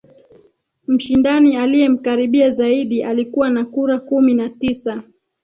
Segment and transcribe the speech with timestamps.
[0.87, 5.03] Mshindani aliyemkaribia zaidi alikuwa na kura kumi na tisa